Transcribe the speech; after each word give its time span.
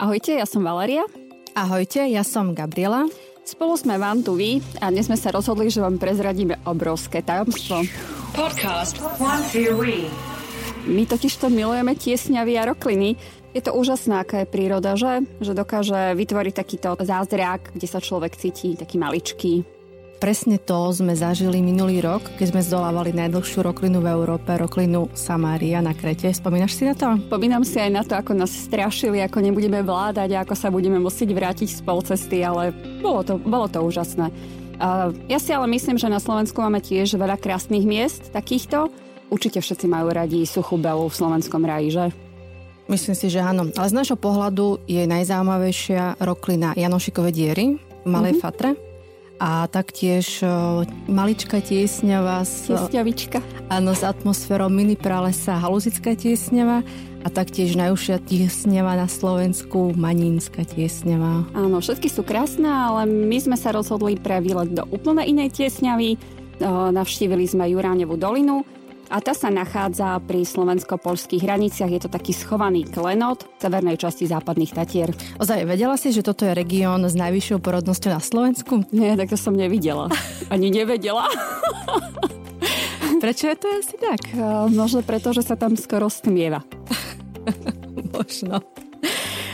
Ahojte, 0.00 0.32
ja 0.32 0.48
som 0.48 0.64
Valeria. 0.64 1.04
Ahojte, 1.52 2.00
ja 2.08 2.24
som 2.24 2.56
Gabriela. 2.56 3.04
Spolu 3.44 3.76
sme 3.76 4.00
Van 4.00 4.24
tu 4.24 4.32
vy 4.32 4.64
a 4.80 4.88
dnes 4.88 5.12
sme 5.12 5.20
sa 5.20 5.28
rozhodli, 5.28 5.68
že 5.68 5.84
vám 5.84 6.00
prezradíme 6.00 6.56
obrovské 6.64 7.20
tajomstvo. 7.20 7.84
Podcast 8.32 8.96
One 9.20 9.44
My 10.88 11.04
totiž 11.04 11.36
to 11.36 11.52
milujeme 11.52 11.92
tiesňavy 11.92 12.56
a 12.56 12.72
rokliny. 12.72 13.20
Je 13.52 13.60
to 13.60 13.76
úžasná, 13.76 14.24
aká 14.24 14.40
je 14.40 14.48
príroda, 14.48 14.96
že? 14.96 15.20
Že 15.44 15.52
dokáže 15.52 16.16
vytvoriť 16.16 16.54
takýto 16.56 16.96
zázrak, 16.96 17.76
kde 17.76 17.84
sa 17.84 18.00
človek 18.00 18.40
cíti 18.40 18.80
taký 18.80 18.96
maličký. 18.96 19.79
Presne 20.20 20.60
to 20.60 20.92
sme 20.92 21.16
zažili 21.16 21.64
minulý 21.64 22.04
rok, 22.04 22.20
keď 22.36 22.52
sme 22.52 22.60
zdolávali 22.60 23.16
najdlhšiu 23.16 23.64
roklinu 23.64 24.04
v 24.04 24.12
Európe, 24.12 24.52
roklinu 24.52 25.08
Samária 25.16 25.80
na 25.80 25.96
Krete. 25.96 26.28
Spomínaš 26.28 26.76
si 26.76 26.84
na 26.84 26.92
to? 26.92 27.16
Spomínam 27.24 27.64
si 27.64 27.80
aj 27.80 27.88
na 27.88 28.04
to, 28.04 28.20
ako 28.20 28.36
nás 28.36 28.52
strašili, 28.52 29.24
ako 29.24 29.40
nebudeme 29.40 29.80
vládať 29.80 30.36
a 30.36 30.44
ako 30.44 30.52
sa 30.52 30.68
budeme 30.68 31.00
musieť 31.00 31.32
vrátiť 31.32 31.72
z 31.72 31.80
polcesty, 31.80 32.44
ale 32.44 32.68
bolo 33.00 33.24
to, 33.24 33.40
bolo 33.40 33.64
to 33.64 33.80
úžasné. 33.80 34.28
ja 35.24 35.38
si 35.40 35.56
ale 35.56 35.64
myslím, 35.72 35.96
že 35.96 36.12
na 36.12 36.20
Slovensku 36.20 36.60
máme 36.60 36.84
tiež 36.84 37.16
veľa 37.16 37.40
krásnych 37.40 37.88
miest 37.88 38.28
takýchto. 38.28 38.92
Určite 39.32 39.64
všetci 39.64 39.88
majú 39.88 40.12
radi 40.12 40.44
suchú 40.44 40.76
belu 40.76 41.08
v 41.08 41.16
slovenskom 41.16 41.64
raji, 41.64 41.96
že? 41.96 42.04
Myslím 42.92 43.16
si, 43.16 43.32
že 43.32 43.40
áno. 43.40 43.72
Ale 43.72 43.88
z 43.88 43.96
nášho 43.96 44.20
pohľadu 44.20 44.84
je 44.84 45.00
najzaujímavejšia 45.00 46.20
roklina 46.20 46.76
Janošikové 46.76 47.32
diery 47.32 47.80
v 48.04 48.08
Malej 48.12 48.36
mm-hmm. 48.36 48.44
Fatre 48.44 48.89
a 49.40 49.64
taktiež 49.72 50.44
maličká 51.08 51.64
tiesňava 51.64 52.44
s, 52.44 52.68
Tiesňavička. 52.68 53.40
Áno, 53.72 53.96
s 53.96 54.04
atmosférou 54.04 54.68
mini 54.68 55.00
pralesa 55.00 55.56
haluzická 55.56 56.12
tiesňava 56.12 56.84
a 57.24 57.28
taktiež 57.32 57.72
najúžšia 57.76 58.20
tiesňava 58.20 59.00
na 59.00 59.08
Slovensku 59.08 59.96
Manínska 59.96 60.68
tiesňava. 60.68 61.48
Áno, 61.56 61.80
všetky 61.80 62.12
sú 62.12 62.20
krásne, 62.20 62.68
ale 62.68 63.08
my 63.08 63.40
sme 63.40 63.56
sa 63.56 63.72
rozhodli 63.72 64.20
pre 64.20 64.44
výlet 64.44 64.76
do 64.76 64.84
úplne 64.92 65.24
inej 65.24 65.56
tiesňavy. 65.56 66.20
Navštívili 66.60 67.48
sme 67.48 67.72
Juránevú 67.72 68.20
dolinu, 68.20 68.68
a 69.10 69.18
tá 69.18 69.34
sa 69.34 69.50
nachádza 69.50 70.22
pri 70.22 70.46
slovensko-polských 70.46 71.42
hraniciach. 71.42 71.90
Je 71.90 72.06
to 72.06 72.10
taký 72.10 72.30
schovaný 72.30 72.86
klenot 72.86 73.42
v 73.42 73.58
severnej 73.58 73.98
časti 73.98 74.30
západných 74.30 74.70
Tatier. 74.70 75.10
Ozaj, 75.42 75.66
vedela 75.66 75.98
si, 75.98 76.14
že 76.14 76.22
toto 76.22 76.46
je 76.46 76.54
región 76.54 77.02
s 77.02 77.18
najvyššou 77.18 77.58
porodnosťou 77.58 78.10
na 78.14 78.22
Slovensku? 78.22 78.86
Nie, 78.94 79.18
tak 79.18 79.34
to 79.34 79.38
som 79.38 79.58
nevidela. 79.58 80.06
Ani 80.46 80.70
nevedela. 80.70 81.26
Prečo 83.18 83.50
je 83.50 83.56
to 83.58 83.66
asi 83.68 83.96
tak? 83.98 84.22
Možno 84.70 85.02
preto, 85.02 85.34
že 85.34 85.42
sa 85.42 85.58
tam 85.58 85.74
skoro 85.74 86.06
stmieva. 86.06 86.62
Možno. 88.14 88.62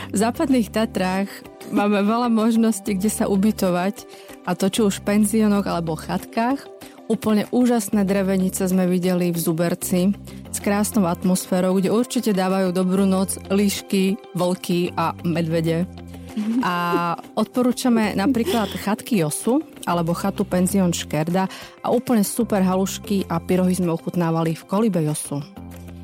V 0.07 0.15
západných 0.15 0.71
Tatrách 0.71 1.27
máme 1.73 1.99
veľa 2.05 2.31
možností, 2.31 2.95
kde 2.95 3.11
sa 3.11 3.27
ubytovať 3.27 4.07
a 4.47 4.55
to 4.55 4.71
či 4.71 4.79
už 4.79 5.03
v 5.03 5.05
penziónoch 5.11 5.67
alebo 5.67 5.99
chatkách. 5.99 6.63
Úplne 7.11 7.47
úžasné 7.51 8.03
drevenice 8.03 8.67
sme 8.67 8.87
videli 8.87 9.31
v 9.31 9.39
Zuberci 9.39 10.11
s 10.51 10.59
krásnou 10.59 11.07
atmosférou, 11.07 11.79
kde 11.79 11.91
určite 11.91 12.31
dávajú 12.35 12.71
dobrú 12.75 13.03
noc 13.07 13.39
líšky, 13.51 14.19
vlky 14.35 14.95
a 14.95 15.15
medvede. 15.23 15.87
A 16.61 17.15
odporúčame 17.33 18.13
napríklad 18.13 18.69
chatky 18.77 19.23
Josu 19.23 19.63
alebo 19.89 20.13
chatu 20.13 20.45
Penzion 20.45 20.93
Škerda 20.93 21.49
a 21.81 21.87
úplne 21.89 22.21
super 22.21 22.61
halušky 22.61 23.25
a 23.25 23.41
pyrohy 23.41 23.73
sme 23.73 23.95
ochutnávali 23.95 24.53
v 24.53 24.63
kolibe 24.67 25.01
Josu. 25.01 25.41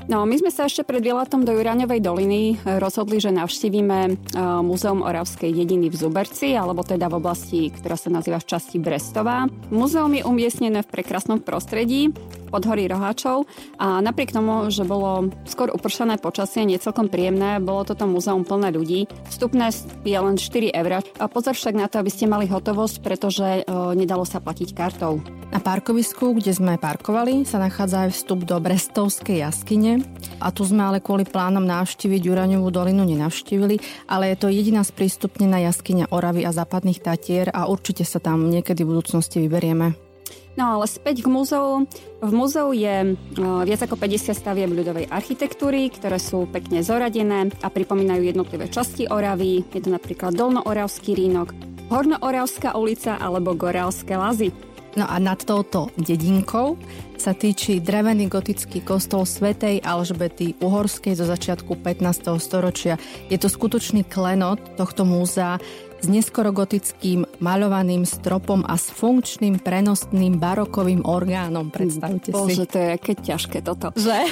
No, 0.03 0.27
my 0.27 0.35
sme 0.35 0.51
sa 0.51 0.67
ešte 0.67 0.83
pred 0.83 0.99
výletom 0.99 1.47
do 1.47 1.55
Juraňovej 1.55 2.03
doliny 2.03 2.59
rozhodli, 2.67 3.23
že 3.23 3.31
navštívime 3.31 3.99
e, 4.03 4.11
Múzeum 4.59 4.99
Oravskej 4.99 5.55
dediny 5.55 5.87
v 5.87 5.95
Zuberci, 5.95 6.51
alebo 6.59 6.83
teda 6.83 7.07
v 7.07 7.23
oblasti, 7.23 7.71
ktorá 7.71 7.95
sa 7.95 8.11
nazýva 8.11 8.43
v 8.43 8.49
časti 8.51 8.83
Brestová. 8.83 9.47
Múzeum 9.71 10.11
je 10.11 10.27
umiestnené 10.27 10.83
v 10.83 10.91
prekrasnom 10.91 11.39
prostredí, 11.39 12.11
podhorí 12.53 12.85
Roháčov 12.85 13.49
a 13.81 13.97
napriek 13.97 14.29
tomu, 14.29 14.69
že 14.69 14.85
bolo 14.85 15.33
skôr 15.49 15.73
upršané 15.73 16.21
počasie, 16.21 16.61
nie 16.69 16.77
celkom 16.77 17.09
príjemné, 17.09 17.57
bolo 17.57 17.81
toto 17.81 18.05
múzeum 18.05 18.45
plné 18.45 18.69
ľudí. 18.69 19.09
Vstupné 19.33 19.73
je 20.05 20.13
len 20.13 20.37
4 20.37 20.69
eur. 20.69 21.01
A 21.17 21.25
pozor 21.25 21.57
však 21.57 21.73
na 21.73 21.89
to, 21.89 21.97
aby 21.97 22.13
ste 22.13 22.29
mali 22.29 22.45
hotovosť, 22.45 23.01
pretože 23.01 23.47
e, 23.49 23.61
nedalo 23.97 24.21
sa 24.21 24.37
platiť 24.37 24.69
kartou. 24.77 25.25
Na 25.49 25.57
parkovisku, 25.57 26.37
kde 26.37 26.53
sme 26.53 26.77
parkovali, 26.77 27.45
sa 27.45 27.57
nachádza 27.57 28.05
aj 28.05 28.13
vstup 28.13 28.45
do 28.45 28.57
Brestovskej 28.61 29.41
jaskyne. 29.41 30.05
A 30.37 30.53
tu 30.53 30.65
sme 30.65 30.85
ale 30.85 30.99
kvôli 30.99 31.25
plánom 31.25 31.63
navštíviť 31.63 32.21
Juraňovú 32.25 32.69
dolinu 32.69 33.05
nenavštívili, 33.05 34.05
ale 34.05 34.33
je 34.33 34.37
to 34.37 34.47
jediná 34.53 34.81
sprístupnená 34.85 35.61
jaskyňa 35.65 36.09
Oravy 36.11 36.45
a 36.45 36.51
západných 36.53 37.01
Tatier 37.01 37.47
a 37.53 37.69
určite 37.69 38.05
sa 38.05 38.21
tam 38.21 38.49
niekedy 38.49 38.81
v 38.83 38.97
budúcnosti 38.97 39.41
vyberieme. 39.41 40.12
No 40.53 40.77
ale 40.77 40.85
späť 40.85 41.25
k 41.25 41.33
múzeu. 41.33 41.89
V 42.21 42.31
múzeu 42.31 42.69
je 42.77 43.17
uh, 43.17 43.65
viac 43.65 43.81
ako 43.89 43.97
50 43.97 44.37
stavieb 44.37 44.69
ľudovej 44.69 45.09
architektúry, 45.09 45.89
ktoré 45.89 46.21
sú 46.21 46.45
pekne 46.45 46.85
zoradené 46.85 47.49
a 47.65 47.73
pripomínajú 47.73 48.21
jednotlivé 48.21 48.69
časti 48.69 49.09
Oravy. 49.09 49.65
Je 49.73 49.81
to 49.81 49.89
napríklad 49.89 50.37
Dolnooravský 50.37 51.17
rínok, 51.17 51.57
Hornooravská 51.89 52.77
ulica 52.77 53.17
alebo 53.17 53.57
Gorálske 53.57 54.13
lazy. 54.13 54.53
No 54.93 55.09
a 55.09 55.17
nad 55.17 55.41
touto 55.41 55.89
dedinkou 55.97 56.77
sa 57.17 57.33
týči 57.33 57.81
drevený 57.81 58.29
gotický 58.29 58.85
kostol 58.85 59.25
svätej 59.25 59.81
Alžbety 59.81 60.53
Uhorskej 60.61 61.17
zo 61.17 61.25
začiatku 61.25 61.81
15. 61.81 62.29
storočia. 62.37 63.01
Je 63.25 63.41
to 63.41 63.49
skutočný 63.49 64.05
klenot 64.05 64.61
tohto 64.77 65.01
múzea 65.01 65.57
s 66.03 66.05
neskorogotickým 66.05 67.25
maľovaným 67.43 68.07
stropom 68.07 68.63
a 68.63 68.79
s 68.79 68.87
funkčným 68.95 69.59
prenosným 69.59 70.39
barokovým 70.39 71.03
orgánom. 71.03 71.67
Predstavte 71.67 72.31
Bože, 72.31 72.63
si. 72.63 72.71
To 72.71 72.77
je 72.79 72.95
keď 72.95 73.17
ťažké 73.35 73.59
toto. 73.59 73.91
Že? 73.99 74.31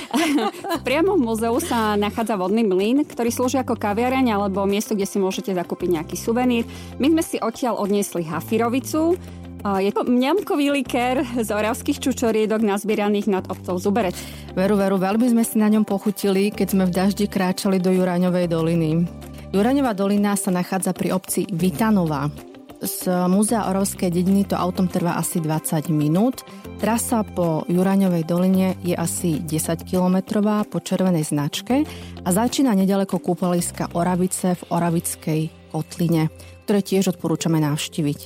Priamo 0.88 1.20
v 1.20 1.28
muzeu 1.28 1.60
sa 1.60 2.00
nachádza 2.00 2.40
vodný 2.40 2.64
mlyn, 2.64 3.04
ktorý 3.04 3.28
slúži 3.28 3.60
ako 3.60 3.76
kaviareň 3.76 4.32
alebo 4.32 4.64
miesto, 4.64 4.96
kde 4.96 5.04
si 5.04 5.20
môžete 5.20 5.52
zakúpiť 5.52 6.00
nejaký 6.00 6.16
suvenír. 6.16 6.64
My 7.04 7.12
sme 7.12 7.24
si 7.28 7.36
odtiaľ 7.44 7.76
odniesli 7.84 8.24
hafirovicu, 8.24 9.20
je 9.62 9.94
to 9.94 10.02
mňamkový 10.10 10.74
likér 10.74 11.22
z 11.38 11.50
oravských 11.54 12.02
čučoriedok 12.02 12.66
nazbieraných 12.66 13.30
nad 13.30 13.46
obcov 13.46 13.78
Zuberec. 13.78 14.18
Veru, 14.58 14.74
veru, 14.74 14.98
veľmi 14.98 15.30
sme 15.30 15.46
si 15.46 15.62
na 15.62 15.70
ňom 15.70 15.86
pochutili, 15.86 16.50
keď 16.50 16.68
sme 16.74 16.84
v 16.90 16.96
daždi 16.98 17.30
kráčali 17.30 17.78
do 17.78 17.94
Juraňovej 17.94 18.50
doliny. 18.50 19.06
Juraňová 19.54 19.94
dolina 19.94 20.34
sa 20.34 20.50
nachádza 20.50 20.98
pri 20.98 21.14
obci 21.14 21.46
Vitanova. 21.46 22.51
Z 22.82 23.30
Múzea 23.30 23.70
Orovskej 23.70 24.10
dediny 24.10 24.42
to 24.42 24.58
autom 24.58 24.90
trvá 24.90 25.14
asi 25.14 25.38
20 25.38 25.94
minút. 25.94 26.42
Trasa 26.82 27.22
po 27.22 27.62
Juraňovej 27.70 28.26
doline 28.26 28.74
je 28.82 28.98
asi 28.98 29.38
10 29.38 29.86
kilometrová 29.86 30.66
po 30.66 30.82
červenej 30.82 31.30
značke 31.30 31.86
a 32.26 32.30
začína 32.34 32.74
nedaleko 32.74 33.22
kúpaliska 33.22 33.94
Oravice 33.94 34.58
v 34.58 34.64
Oravickej 34.74 35.42
kotline, 35.70 36.34
ktoré 36.66 36.82
tiež 36.82 37.14
odporúčame 37.14 37.62
navštíviť. 37.62 38.20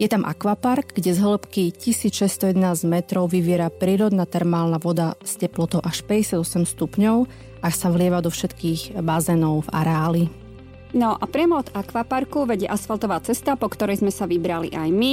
Je 0.00 0.08
tam 0.08 0.24
akvapark, 0.24 0.96
kde 0.96 1.12
z 1.12 1.20
hĺbky 1.20 1.68
1611 1.76 2.88
metrov 2.88 3.28
vyviera 3.28 3.68
prírodná 3.68 4.24
termálna 4.24 4.80
voda 4.80 5.12
s 5.20 5.36
teplotou 5.36 5.84
až 5.84 6.08
58 6.08 6.40
stupňov 6.64 7.28
a 7.60 7.68
sa 7.68 7.92
vlieva 7.92 8.24
do 8.24 8.32
všetkých 8.32 8.96
bazénov 9.04 9.68
v 9.68 9.72
areáli. 9.76 10.43
No 10.94 11.18
a 11.18 11.24
priamo 11.26 11.58
od 11.58 11.74
akvaparku 11.74 12.46
vedie 12.46 12.70
asfaltová 12.70 13.18
cesta, 13.18 13.58
po 13.58 13.66
ktorej 13.66 13.98
sme 13.98 14.14
sa 14.14 14.30
vybrali 14.30 14.70
aj 14.70 14.88
my. 14.94 15.12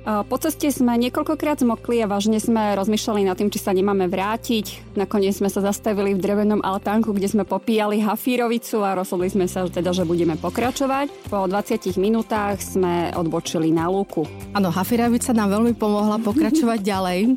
Po 0.00 0.40
ceste 0.40 0.64
sme 0.72 0.96
niekoľkokrát 0.96 1.60
zmokli 1.60 2.00
a 2.00 2.08
vážne 2.08 2.40
sme 2.40 2.72
rozmýšľali 2.72 3.28
nad 3.28 3.36
tým, 3.36 3.52
či 3.52 3.60
sa 3.60 3.76
nemáme 3.76 4.08
vrátiť. 4.08 4.96
Nakoniec 4.96 5.36
sme 5.36 5.52
sa 5.52 5.60
zastavili 5.60 6.16
v 6.16 6.24
drevenom 6.24 6.64
altánku, 6.64 7.12
kde 7.12 7.28
sme 7.28 7.44
popíjali 7.44 8.00
hafírovicu 8.00 8.80
a 8.80 8.96
rozhodli 8.96 9.28
sme 9.28 9.44
sa 9.44 9.68
teda, 9.68 9.92
že 9.92 10.08
budeme 10.08 10.40
pokračovať. 10.40 11.28
Po 11.28 11.44
20 11.44 12.00
minútach 12.00 12.56
sme 12.64 13.12
odbočili 13.12 13.68
na 13.76 13.92
lúku. 13.92 14.24
Áno, 14.56 14.72
hafírovica 14.72 15.36
nám 15.36 15.60
veľmi 15.60 15.76
pomohla 15.76 16.16
pokračovať 16.16 16.80
ďalej. 16.96 17.36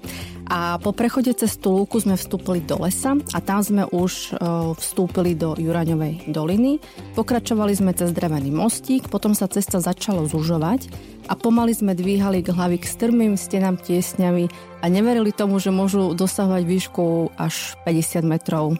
A 0.54 0.78
po 0.78 0.94
prechode 0.94 1.34
cez 1.34 1.58
tú 1.58 1.74
lúku 1.74 1.98
sme 1.98 2.14
vstúpili 2.14 2.62
do 2.62 2.78
lesa 2.78 3.18
a 3.34 3.42
tam 3.42 3.66
sme 3.66 3.90
už 3.90 4.38
e, 4.38 4.46
vstúpili 4.78 5.34
do 5.34 5.58
Juraňovej 5.58 6.30
doliny. 6.30 6.78
Pokračovali 7.18 7.74
sme 7.74 7.90
cez 7.98 8.14
drevený 8.14 8.54
mostík, 8.54 9.10
potom 9.10 9.34
sa 9.34 9.50
cesta 9.50 9.82
začalo 9.82 10.30
zužovať 10.30 10.94
a 11.26 11.34
pomaly 11.34 11.74
sme 11.74 11.98
dvíhali 11.98 12.46
k 12.46 12.54
hlavy 12.54 12.78
k 12.78 12.86
strmým 12.86 13.34
stenám 13.34 13.82
tiesňami 13.82 14.46
a 14.78 14.86
neverili 14.94 15.34
tomu, 15.34 15.58
že 15.58 15.74
môžu 15.74 16.14
dosahovať 16.14 16.64
výšku 16.70 17.34
až 17.34 17.74
50 17.90 18.22
metrov. 18.22 18.78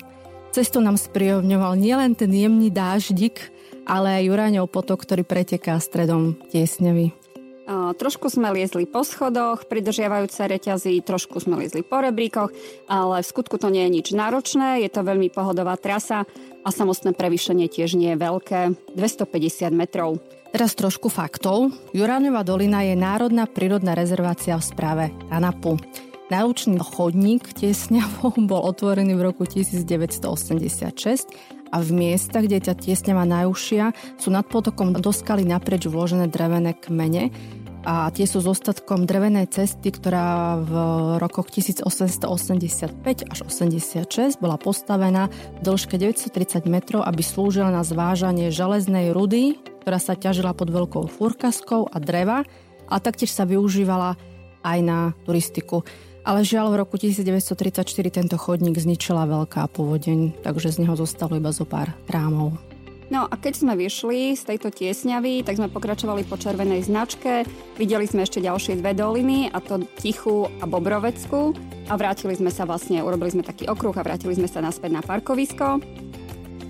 Cestu 0.54 0.78
nám 0.78 1.02
sprijovňoval 1.02 1.74
nielen 1.74 2.14
ten 2.14 2.30
jemný 2.30 2.70
dáždik, 2.70 3.50
ale 3.90 4.22
aj 4.22 4.30
Juraňov 4.30 4.70
potok, 4.70 5.02
ktorý 5.10 5.26
preteká 5.26 5.82
stredom 5.82 6.38
tiesňavy. 6.54 7.23
Trošku 7.96 8.30
sme 8.30 8.52
liezli 8.54 8.90
po 8.90 9.06
schodoch, 9.08 9.66
pridržiavajúce 9.70 10.44
reťazy, 10.44 11.00
trošku 11.06 11.40
sme 11.40 11.62
liezli 11.62 11.82
po 11.86 12.02
rebríkoch, 12.02 12.52
ale 12.90 13.22
v 13.22 13.30
skutku 13.30 13.56
to 13.62 13.72
nie 13.72 13.88
je 13.88 13.96
nič 14.02 14.08
náročné, 14.12 14.84
je 14.84 14.90
to 14.92 15.06
veľmi 15.06 15.32
pohodová 15.32 15.78
trasa 15.80 16.28
a 16.64 16.70
samostné 16.70 17.14
prevýšenie 17.14 17.72
tiež 17.72 17.96
nie 17.96 18.16
je 18.16 18.22
veľké, 18.22 18.60
250 18.98 19.72
metrov. 19.72 20.20
Teraz 20.54 20.78
trošku 20.78 21.10
faktov. 21.10 21.74
Juráňová 21.98 22.46
dolina 22.46 22.86
je 22.86 22.94
národná 22.94 23.50
prírodná 23.50 23.98
rezervácia 23.98 24.54
v 24.54 24.62
správe 24.62 25.06
TANAPu. 25.34 25.82
Náučný 26.30 26.78
chodník 26.78 27.58
tiesňavou 27.58 28.38
bol 28.50 28.62
otvorený 28.62 29.18
v 29.18 29.34
roku 29.34 29.50
1986 29.50 31.30
a 31.74 31.82
v 31.82 31.90
miestach, 31.90 32.46
kde 32.46 32.62
tá 32.62 32.78
tiesňava 32.78 33.26
najúžšia, 33.26 33.98
sú 34.22 34.30
nad 34.30 34.46
potokom 34.46 34.94
do 34.94 35.10
skaly 35.10 35.42
naprieč 35.42 35.90
vložené 35.90 36.30
drevené 36.30 36.78
kmene 36.78 37.34
a 37.84 38.08
tie 38.16 38.24
sú 38.24 38.40
zostatkom 38.40 39.04
drevenej 39.04 39.52
cesty, 39.52 39.92
ktorá 39.92 40.56
v 40.64 40.74
rokoch 41.20 41.52
1885 41.52 43.28
až 43.28 43.40
86 43.44 44.40
bola 44.40 44.56
postavená 44.56 45.28
v 45.28 45.62
dĺžke 45.62 46.00
930 46.00 46.64
metrov, 46.72 47.04
aby 47.04 47.20
slúžila 47.20 47.76
na 47.76 47.84
zvážanie 47.84 48.56
železnej 48.56 49.12
rudy, 49.12 49.60
ktorá 49.84 50.00
sa 50.00 50.16
ťažila 50.16 50.56
pod 50.56 50.72
veľkou 50.72 51.12
furkaskou 51.12 51.92
a 51.92 51.98
dreva 52.00 52.48
a 52.88 52.96
taktiež 53.04 53.36
sa 53.36 53.44
využívala 53.44 54.16
aj 54.64 54.80
na 54.80 55.12
turistiku. 55.28 55.84
Ale 56.24 56.48
žiaľ 56.48 56.72
v 56.72 56.80
roku 56.88 56.96
1934 56.96 57.84
tento 58.08 58.40
chodník 58.40 58.80
zničila 58.80 59.28
veľká 59.28 59.68
povodeň, 59.76 60.40
takže 60.40 60.72
z 60.72 60.88
neho 60.88 60.96
zostalo 60.96 61.36
iba 61.36 61.52
zo 61.52 61.68
pár 61.68 61.92
rámov. 62.08 62.73
No 63.14 63.30
a 63.30 63.38
keď 63.38 63.62
sme 63.62 63.78
vyšli 63.78 64.34
z 64.34 64.42
tejto 64.42 64.74
tiesňavy, 64.74 65.46
tak 65.46 65.62
sme 65.62 65.70
pokračovali 65.70 66.26
po 66.26 66.34
červenej 66.34 66.90
značke, 66.90 67.46
videli 67.78 68.10
sme 68.10 68.26
ešte 68.26 68.42
ďalšie 68.42 68.82
dve 68.82 68.98
doliny, 68.98 69.54
a 69.54 69.62
to 69.62 69.86
Tichú 70.02 70.50
a 70.50 70.66
Bobrovecku 70.66 71.54
a 71.86 71.94
vrátili 71.94 72.34
sme 72.34 72.50
sa 72.50 72.66
vlastne, 72.66 73.06
urobili 73.06 73.30
sme 73.30 73.46
taký 73.46 73.70
okruh 73.70 73.94
a 73.94 74.02
vrátili 74.02 74.34
sme 74.34 74.50
sa 74.50 74.66
naspäť 74.66 74.98
na 74.98 75.06
parkovisko. 75.06 75.78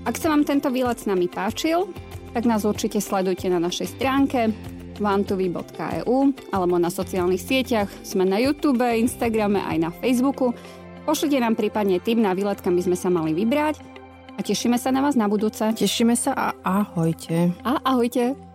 Ak 0.04 0.19
sa 0.19 0.36
vám 0.36 0.44
tento 0.44 0.68
výlet 0.68 1.00
s 1.00 1.07
nami 1.07 1.31
páčil, 1.31 1.88
tak 2.36 2.44
nás 2.44 2.68
určite 2.68 3.00
sledujte 3.00 3.48
na 3.48 3.63
našej 3.63 3.96
stránke 3.96 4.51
vantuvi.eu 5.00 6.18
alebo 6.51 6.75
na 6.75 6.92
sociálnych 6.92 7.39
sieťach. 7.39 7.88
Sme 8.04 8.28
na 8.28 8.36
YouTube, 8.44 8.84
Instagrame 8.84 9.63
aj 9.63 9.78
na 9.80 9.96
Facebooku. 9.96 10.51
Pošlite 11.07 11.39
nám 11.39 11.56
prípadne 11.56 12.04
tip 12.04 12.19
na 12.19 12.36
výlet, 12.36 12.60
kam 12.60 12.75
by 12.75 12.84
sme 12.84 13.00
sa 13.00 13.07
mali 13.07 13.31
vybrať. 13.31 14.03
A 14.34 14.42
tešíme 14.42 14.82
sa 14.82 14.90
na 14.90 15.06
vás 15.06 15.14
na 15.14 15.30
budúce. 15.30 15.62
Tešíme 15.62 16.18
sa 16.18 16.34
a 16.34 16.48
ahojte. 16.66 17.54
A 17.62 17.78
ahojte. 17.86 18.53